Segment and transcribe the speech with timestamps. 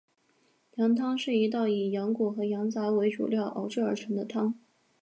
[0.77, 4.55] 羊汤是一道以羊骨和羊杂为主料熬制而成的汤。